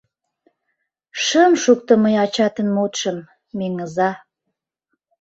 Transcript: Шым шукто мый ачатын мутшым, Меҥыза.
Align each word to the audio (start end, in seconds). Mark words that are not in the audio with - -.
Шым 1.23 1.51
шукто 1.63 1.93
мый 2.03 2.15
ачатын 2.25 2.67
мутшым, 2.75 3.17
Меҥыза. 3.57 4.09